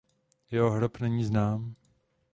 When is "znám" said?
1.25-1.73